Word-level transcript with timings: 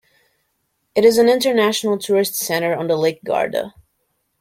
It 0.95 1.05
is 1.05 1.19
an 1.19 1.29
international 1.29 1.99
tourist 1.99 2.33
center 2.33 2.73
on 2.75 2.87
the 2.87 2.95
Lake 2.95 3.23
Garda. 3.23 3.75